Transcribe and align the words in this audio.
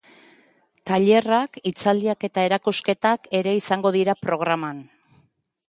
Tailerrak, 0.91 1.59
hitzaldiak 1.71 2.25
eta 2.29 2.47
erakusketak 2.51 3.31
ere 3.43 3.55
izango 3.61 3.95
dira 3.99 4.19
programan. 4.25 4.85